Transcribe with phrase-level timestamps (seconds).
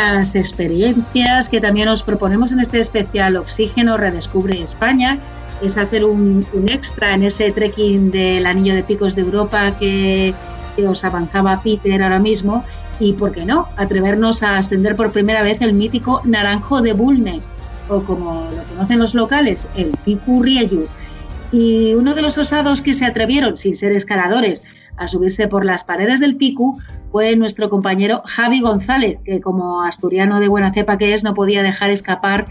[0.00, 5.18] Las experiencias que también os proponemos en este especial Oxígeno Redescubre España
[5.60, 10.34] es hacer un, un extra en ese trekking del Anillo de Picos de Europa que,
[10.74, 12.64] que os avanzaba Peter ahora mismo
[12.98, 17.50] y, ¿por qué no?, atrevernos a ascender por primera vez el mítico Naranjo de Bulnes,
[17.88, 20.86] o como lo conocen los locales, el Picu Rieyu.
[21.52, 24.62] Y uno de los osados que se atrevieron, sin ser escaladores,
[24.96, 26.78] a subirse por las paredes del Picu
[27.10, 31.62] fue nuestro compañero Javi González, que como asturiano de buena cepa que es, no podía
[31.62, 32.46] dejar escapar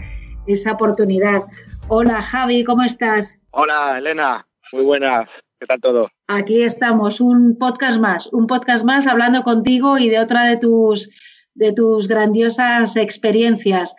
[0.46, 1.44] esa oportunidad.
[1.88, 3.38] Hola Javi, ¿cómo estás?
[3.52, 5.42] Hola Elena, muy buenas.
[5.58, 6.10] ¿Qué tal todo?
[6.26, 11.10] Aquí estamos, un podcast más, un podcast más hablando contigo y de otra de tus,
[11.54, 13.94] de tus grandiosas experiencias.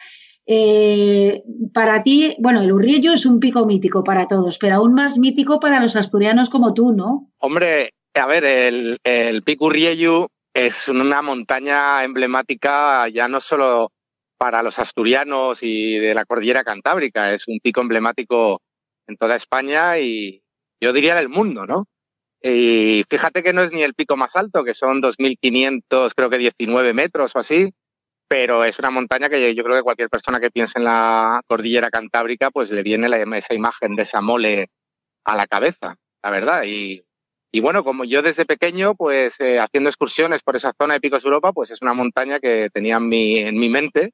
[0.45, 5.17] Eh, para ti, bueno, el Urriello es un pico mítico para todos, pero aún más
[5.17, 7.29] mítico para los asturianos como tú, ¿no?
[7.39, 13.91] Hombre, a ver, el, el Pico Urriello es una montaña emblemática ya no solo
[14.37, 18.59] para los asturianos y de la cordillera cantábrica, es un pico emblemático
[19.07, 20.43] en toda España y
[20.81, 21.85] yo diría del mundo, ¿no?
[22.41, 26.39] Y fíjate que no es ni el pico más alto, que son 2.500, creo que
[26.39, 27.71] 19 metros o así,
[28.27, 31.91] pero es una montaña que yo creo que cualquier persona que piense en la cordillera
[31.91, 34.69] cantábrica, pues le viene la, esa imagen de esa mole
[35.23, 36.63] a la cabeza, la verdad.
[36.65, 37.03] Y,
[37.51, 41.23] y bueno, como yo desde pequeño, pues eh, haciendo excursiones por esa zona de Picos
[41.25, 44.11] Europa, pues es una montaña que tenía en mi, en mi mente,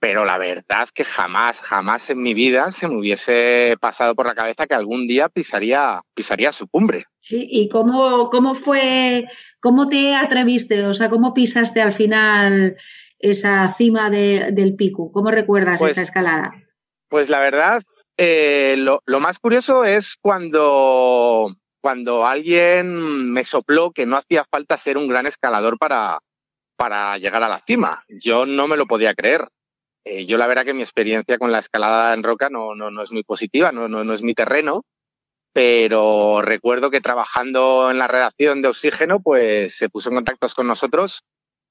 [0.00, 4.34] pero la verdad que jamás, jamás en mi vida se me hubiese pasado por la
[4.34, 7.04] cabeza que algún día pisaría, pisaría su cumbre.
[7.20, 9.24] Sí, ¿y cómo, cómo fue,
[9.60, 10.84] cómo te atreviste?
[10.84, 12.76] O sea, ¿cómo pisaste al final
[13.18, 15.10] esa cima de, del pico?
[15.12, 16.52] ¿Cómo recuerdas Pues- esa escalada?
[17.08, 17.82] Pues la verdad,
[18.16, 24.78] eh, lo, lo más curioso es cuando, cuando alguien me sopló que no hacía falta
[24.78, 26.18] ser un gran escalador para,
[26.78, 28.02] para llegar a la cima.
[28.08, 29.46] Yo no me lo podía creer.
[30.02, 33.02] Eh, yo la verdad que mi experiencia con la escalada en roca no, no, no
[33.02, 34.86] es muy positiva, no, no, no es mi terreno,
[35.52, 40.66] pero recuerdo que trabajando en la redacción de Oxígeno, pues se puso en contacto con
[40.66, 41.22] nosotros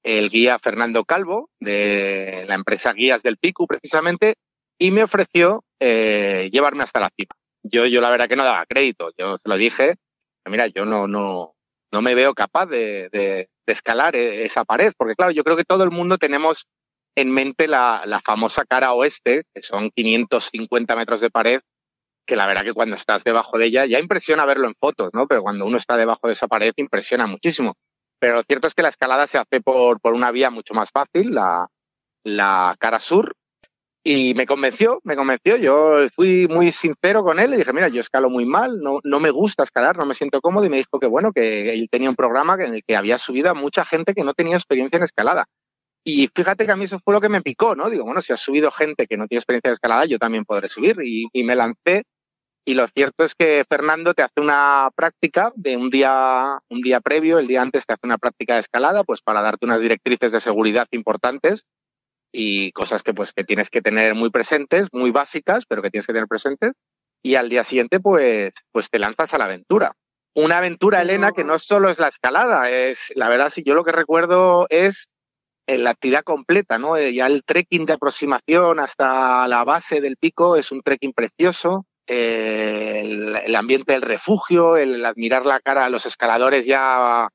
[0.04, 4.34] el guía Fernando Calvo, de la empresa Guías del Picu, precisamente,
[4.78, 7.34] y me ofreció eh, llevarme hasta la cima.
[7.64, 9.96] Yo, yo la verdad que no daba crédito, yo se lo dije,
[10.50, 11.54] mira, yo no, no,
[11.92, 15.64] no me veo capaz de, de- escalar eh, esa pared, porque claro, yo creo que
[15.64, 16.66] todo el mundo tenemos
[17.16, 21.60] en mente la, la famosa cara oeste, que son 550 metros de pared,
[22.26, 25.26] que la verdad que cuando estás debajo de ella ya impresiona verlo en fotos, ¿no?
[25.26, 27.74] Pero cuando uno está debajo de esa pared impresiona muchísimo.
[28.20, 30.90] Pero lo cierto es que la escalada se hace por, por una vía mucho más
[30.90, 31.68] fácil, la,
[32.24, 33.34] la cara sur,
[34.06, 35.56] y me convenció, me convenció.
[35.56, 39.18] Yo fui muy sincero con él y dije, mira, yo escalo muy mal, no, no
[39.18, 40.66] me gusta escalar, no me siento cómodo.
[40.66, 43.50] Y me dijo que bueno, que él tenía un programa en el que había subido
[43.50, 45.46] a mucha gente que no tenía experiencia en escalada.
[46.04, 47.88] Y fíjate que a mí eso fue lo que me picó, ¿no?
[47.88, 50.68] Digo, bueno, si ha subido gente que no tiene experiencia de escalada, yo también podré
[50.68, 50.96] subir.
[51.02, 52.02] Y, y me lancé.
[52.66, 57.00] Y lo cierto es que Fernando te hace una práctica de un día, un día
[57.00, 60.32] previo, el día antes te hace una práctica de escalada, pues para darte unas directrices
[60.32, 61.64] de seguridad importantes
[62.36, 66.06] y cosas que pues que tienes que tener muy presentes, muy básicas, pero que tienes
[66.06, 66.72] que tener presentes.
[67.22, 69.92] Y al día siguiente, pues, pues te lanzas a la aventura.
[70.34, 73.84] Una aventura, Elena, que no solo es la escalada, es, la verdad, si yo lo
[73.84, 75.06] que recuerdo es
[75.68, 76.96] eh, la actividad completa, ¿no?
[76.96, 81.86] Eh, Ya el trekking de aproximación hasta la base del pico es un trekking precioso.
[82.08, 87.28] Eh, el, el ambiente del refugio, el admirar la cara a los escaladores ya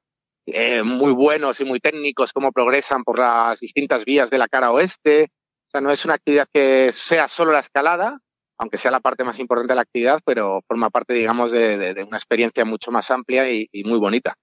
[0.54, 4.72] eh, muy buenos y muy técnicos, cómo progresan por las distintas vías de la cara
[4.72, 5.30] oeste.
[5.68, 8.20] O sea, no es una actividad que sea solo la escalada,
[8.58, 12.18] aunque sea la parte más importante de la actividad, pero forma parte, digamos, de, una
[12.18, 14.36] experiencia mucho más amplia y, muy bonita.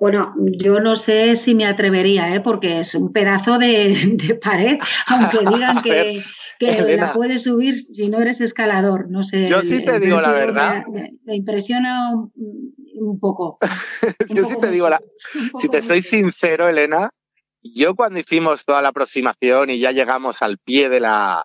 [0.00, 2.40] Bueno, yo no sé si me atrevería, ¿eh?
[2.40, 6.24] porque es un pedazo de, pared, aunque digan que,
[6.60, 9.10] la puedes subir si no eres escalador.
[9.10, 9.46] No sé.
[9.46, 10.84] Yo sí te digo la verdad.
[11.24, 13.58] Me, impresiona un, poco.
[14.28, 15.00] yo sí te digo la.
[15.60, 17.10] Si te soy sincero, Elena,
[17.62, 21.44] yo cuando hicimos toda la aproximación y ya llegamos al pie de la,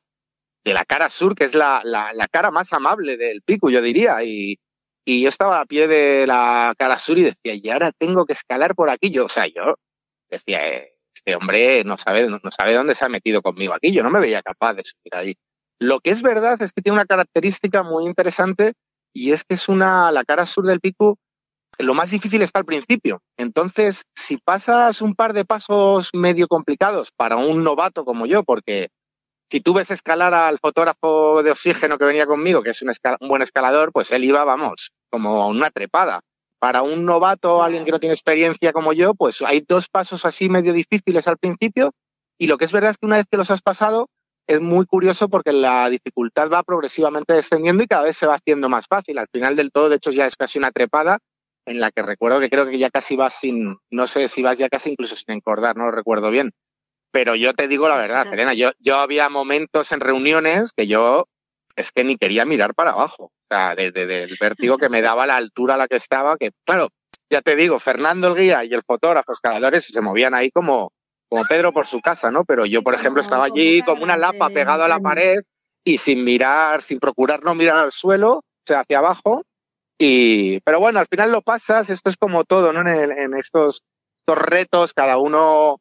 [0.63, 4.23] de la cara sur, que es la, la, cara más amable del pico, yo diría.
[4.23, 4.57] Y,
[5.05, 8.33] y, yo estaba a pie de la cara sur y decía, y ahora tengo que
[8.33, 9.11] escalar por aquí.
[9.11, 9.75] Yo, o sea, yo
[10.29, 10.92] decía, eh,
[11.25, 13.93] este hombre no sabe, no, sabe dónde se ha metido conmigo aquí.
[13.93, 15.35] Yo no me veía capaz de subir ahí.
[15.79, 18.73] Lo que es verdad es que tiene una característica muy interesante
[19.13, 21.17] y es que es una, la cara sur del pico,
[21.79, 23.21] lo más difícil está al principio.
[23.37, 28.89] Entonces, si pasas un par de pasos medio complicados para un novato como yo, porque
[29.49, 32.91] si tú ves escalar al fotógrafo de oxígeno que venía conmigo, que es un,
[33.27, 36.21] buen escalador, pues él iba, vamos, como una trepada.
[36.63, 40.47] Para un novato, alguien que no tiene experiencia como yo, pues hay dos pasos así
[40.47, 41.91] medio difíciles al principio
[42.37, 44.07] y lo que es verdad es que una vez que los has pasado,
[44.47, 48.69] es muy curioso porque la dificultad va progresivamente descendiendo y cada vez se va haciendo
[48.69, 49.17] más fácil.
[49.17, 51.19] Al final del todo, de hecho, ya es casi una trepada
[51.65, 54.57] en la que recuerdo que creo que ya casi vas sin, no sé si vas
[54.57, 56.51] ya casi incluso sin encordar, no lo recuerdo bien.
[57.11, 61.25] Pero yo te digo la verdad, Elena, yo, yo había momentos en reuniones que yo
[61.75, 63.25] es que ni quería mirar para abajo.
[63.25, 66.51] O sea, desde el vértigo que me daba la altura a la que estaba, que
[66.65, 66.89] claro,
[67.29, 70.91] ya te digo, Fernando el guía y el fotógrafo, escaladores, se movían ahí como,
[71.29, 72.45] como Pedro por su casa, ¿no?
[72.45, 75.41] Pero yo, por ejemplo, estaba allí como una lapa pegado a la pared
[75.83, 79.43] y sin mirar, sin procurar no mirar al suelo, o sea, hacia abajo.
[79.97, 82.81] Y, pero bueno, al final lo pasas, esto es como todo, ¿no?
[82.81, 83.83] En, en estos,
[84.25, 85.79] estos retos, cada uno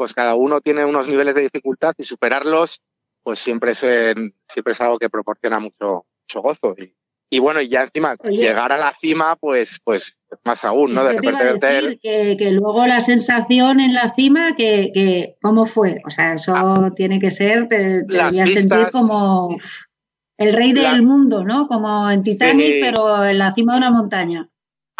[0.00, 2.80] pues cada uno tiene unos niveles de dificultad y superarlos,
[3.22, 6.74] pues siempre es, siempre es algo que proporciona mucho, mucho gozo.
[6.78, 6.94] Y,
[7.32, 11.04] y bueno, y ya encima llegar a la cima, pues, pues más aún, ¿no?
[11.04, 16.02] De repente que, que, luego la sensación en la cima, que, que ¿cómo fue?
[16.04, 16.90] O sea, eso ah.
[16.96, 18.04] tiene que ser, te
[18.46, 19.56] sentir como
[20.38, 21.68] el rey del mundo, ¿no?
[21.68, 24.49] Como en Titanic, pero en la cima de una montaña.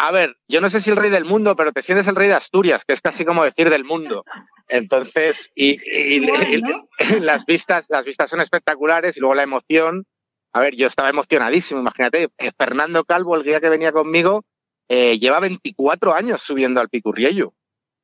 [0.03, 2.27] A ver, yo no sé si el rey del mundo, pero te sientes el rey
[2.27, 4.25] de Asturias, que es casi como decir del mundo.
[4.67, 5.77] Entonces, y,
[7.19, 10.07] las vistas, las vistas son espectaculares y luego la emoción.
[10.53, 12.29] A ver, yo estaba emocionadísimo, imagínate.
[12.39, 14.43] Eh, Fernando Calvo, el guía que venía conmigo,
[14.89, 17.53] eh, lleva 24 años subiendo al Picurriello.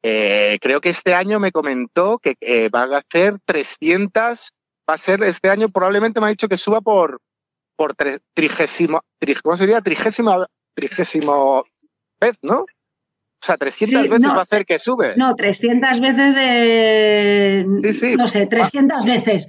[0.03, 2.35] Eh, creo que este año me comentó que
[2.69, 4.51] va a hacer 300,
[4.87, 7.21] va a ser este año probablemente me ha dicho que suba por
[7.75, 7.95] por
[8.33, 9.01] trigésimo,
[9.43, 9.81] ¿cómo sería?
[9.81, 11.65] Trigésimo, trigésimo
[12.19, 12.65] vez, ¿no?
[13.39, 15.13] O sea, 300 veces va a hacer que sube.
[15.15, 17.65] No, 300 veces de...
[17.83, 18.15] Sí, sí.
[18.15, 19.47] No sé, 300 veces.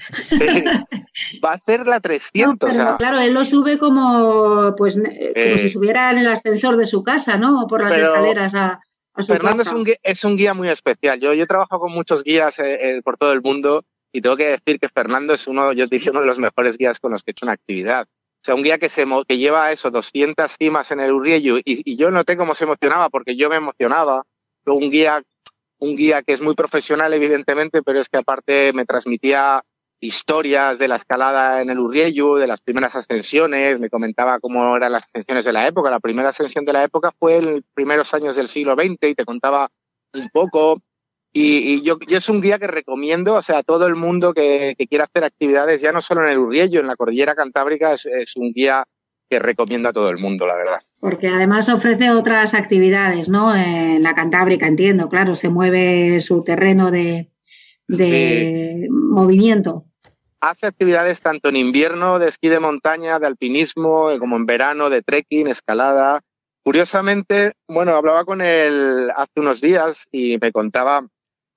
[1.44, 2.74] Va a hacer la 300.
[2.98, 7.38] Claro, él lo sube como, pues, como si subiera en el ascensor de su casa,
[7.38, 7.62] ¿no?
[7.62, 8.80] O por las escaleras a,
[9.16, 11.18] su Fernando Es, un guía, es un guía muy especial.
[11.18, 14.36] Yo, yo he trabajado con muchos guías eh, eh, por todo el mundo y tengo
[14.36, 17.22] que decir que Fernando es uno, yo diría, uno de los mejores guías con los
[17.22, 18.06] que he hecho una actividad.
[18.48, 18.88] Sea, un guía que,
[19.36, 23.36] lleva eso, 200 cimas en el Urriello, y, y yo noté cómo se emocionaba, porque
[23.36, 24.22] yo me emocionaba.
[24.64, 25.22] Un guía,
[25.80, 29.62] un guía que es muy profesional, evidentemente, pero es que aparte me transmitía
[30.00, 34.92] historias de la escalada en el Urriello, de las primeras ascensiones, me comentaba cómo eran
[34.92, 35.90] las ascensiones de la época.
[35.90, 39.14] La primera ascensión de la época fue en los primeros años del siglo XX y
[39.14, 39.68] te contaba
[40.14, 40.80] un poco
[41.32, 44.74] y, yo, yo, es un guía que recomiendo, o sea, a todo el mundo que,
[44.88, 48.52] quiera hacer actividades, ya no solo en el Urriello, en la cordillera cantábrica, es, un
[48.52, 48.84] guía
[49.28, 50.80] que recomiendo a todo el mundo, la verdad.
[51.00, 53.54] Porque además ofrece otras actividades, ¿no?
[53.54, 57.30] En la Cantábrica, entiendo, claro, se mueve su terreno de,
[58.90, 59.84] movimiento.
[60.40, 65.02] Hace actividades tanto en invierno de esquí de montaña, de alpinismo, como en verano de
[65.02, 66.20] trekking, escalada.
[66.64, 71.06] Curiosamente, bueno, hablaba con él hace unos días y me contaba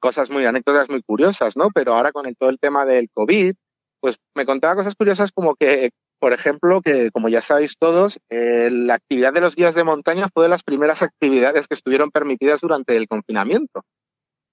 [0.01, 1.69] cosas muy, anécdotas muy curiosas, ¿no?
[1.73, 3.53] Pero ahora con todo el tema del COVID,
[4.01, 8.69] pues me contaba cosas curiosas como que, por ejemplo, que como ya sabéis todos, eh,
[8.69, 12.59] la actividad de los guías de montaña fue de las primeras actividades que estuvieron permitidas
[12.59, 13.83] durante el confinamiento.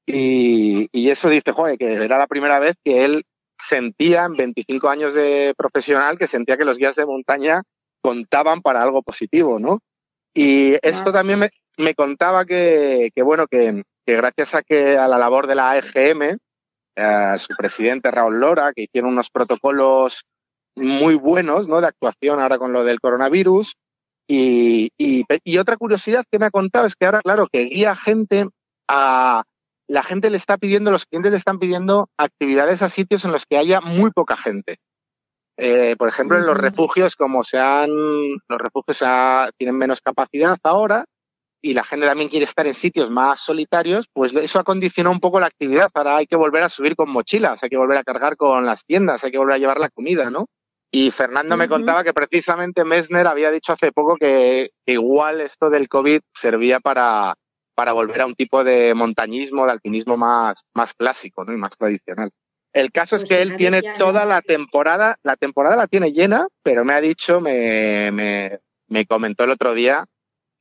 [0.07, 3.25] Y, y eso dice, joder, que era la primera vez que él
[3.61, 7.63] sentía en 25 años de profesional que sentía que los guías de montaña
[8.01, 9.81] contaban para algo positivo, ¿no?
[10.35, 15.09] Y esto también me, me contaba que, que bueno, que, que gracias a que a
[15.09, 16.39] la labor de la AEGM,
[16.97, 20.25] a su presidente Raúl Lora, que hicieron unos protocolos
[20.77, 21.81] muy buenos ¿no?
[21.81, 23.75] de actuación ahora con lo del coronavirus.
[24.29, 27.97] Y, y, y, otra curiosidad que me ha contado es que ahora, claro, que guía
[27.97, 28.47] gente
[28.89, 29.45] a.
[29.91, 33.47] La gente le está pidiendo, los clientes le están pidiendo actividades a sitios en los
[33.47, 34.77] que haya muy poca gente.
[35.61, 39.03] Eh, por ejemplo, en los refugios, como se han, los refugios
[39.57, 41.05] tienen menos capacidad ahora
[41.61, 45.21] y la gente también quiere estar en sitios más solitarios, pues eso ha condicionado un
[45.21, 45.91] poco la actividad.
[45.95, 48.85] Ahora hay que volver a subir con mochilas, hay que volver a cargar con las
[48.85, 50.47] tiendas, hay que volver a llevar la comida, ¿no?
[50.91, 55.89] Y Fernando me contaba que precisamente Messner había dicho hace poco que igual esto del
[55.89, 57.35] COVID servía para,
[57.75, 61.53] para volver a un tipo de montañismo, de alpinismo más, más clásico ¿no?
[61.53, 62.31] y más tradicional.
[62.73, 66.47] El caso es pues que él tiene toda la temporada, la temporada la tiene llena,
[66.63, 68.59] pero me ha dicho, me, me,
[68.89, 70.07] me comentó el otro día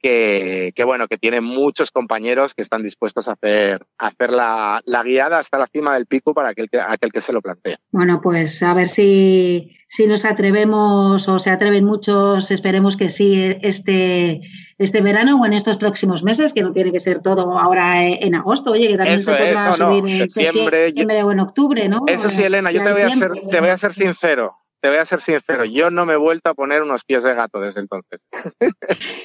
[0.01, 4.81] que, que, bueno, que tiene muchos compañeros que están dispuestos a hacer, a hacer la,
[4.85, 7.77] la guiada hasta la cima del pico para aquel que, aquel que se lo plantea.
[7.91, 13.55] Bueno, pues a ver si, si nos atrevemos o se atreven muchos, esperemos que sí,
[13.61, 14.41] este,
[14.77, 18.35] este verano o en estos próximos meses, que no tiene que ser todo ahora en
[18.35, 22.03] agosto, oye, que también se podrá subir en septiembre, septiembre, o en octubre, ¿no?
[22.07, 24.97] Eso sí, Elena, yo te voy, a ser, te voy a ser sincero te voy
[24.97, 27.81] a ser sincero, yo no me he vuelto a poner unos pies de gato desde
[27.81, 28.19] entonces.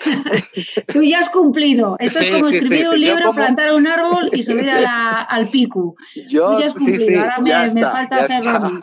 [0.93, 1.97] Tú ya has cumplido.
[1.99, 5.95] Esto es como escribir un libro, plantar un árbol y subir al pico.
[6.29, 7.21] Yo, Tú ya has cumplido.
[7.21, 8.81] Ahora me, me, falta hacerlo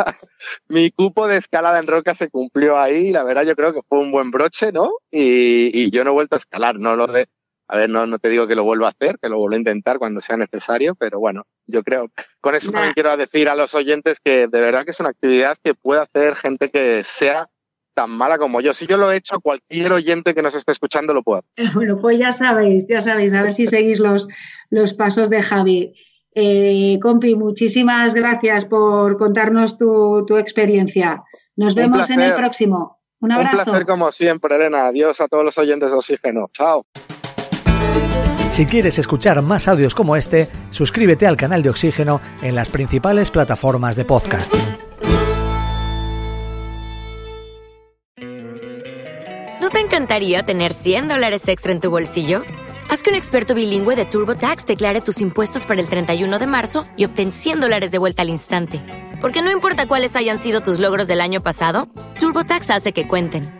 [0.68, 3.12] Mi cupo de escalada en roca se cumplió ahí.
[3.12, 4.90] La verdad, yo creo que fue un buen broche, ¿no?
[5.12, 7.28] Y, y yo no he vuelto a escalar, no lo de
[7.72, 9.60] a ver, no, no te digo que lo vuelva a hacer, que lo vuelva a
[9.60, 12.08] intentar cuando sea necesario, pero bueno, yo creo,
[12.42, 15.56] con eso también quiero decir a los oyentes que de verdad que es una actividad
[15.64, 17.48] que puede hacer gente que sea
[17.94, 18.74] tan mala como yo.
[18.74, 21.44] Si yo lo he hecho, cualquier oyente que nos esté escuchando lo puede.
[21.76, 24.28] Bueno, pues ya sabéis, ya sabéis, a ver si seguís los,
[24.72, 25.94] los pasos de Javi.
[26.34, 31.22] Eh, compi, muchísimas gracias por contarnos tu, tu experiencia.
[31.56, 33.00] Nos vemos en el próximo.
[33.20, 33.58] Un abrazo.
[33.58, 34.88] Un placer como siempre, Elena.
[34.88, 36.48] Adiós a todos los oyentes de Oxígeno.
[36.52, 36.86] Chao.
[38.50, 43.30] Si quieres escuchar más audios como este, suscríbete al canal de Oxígeno en las principales
[43.30, 44.54] plataformas de podcast.
[49.62, 52.42] ¿No te encantaría tener 100 dólares extra en tu bolsillo?
[52.90, 56.86] Haz que un experto bilingüe de TurboTax declare tus impuestos para el 31 de marzo
[56.98, 58.82] y obtén 100 dólares de vuelta al instante.
[59.22, 61.88] Porque no importa cuáles hayan sido tus logros del año pasado,
[62.20, 63.60] TurboTax hace que cuenten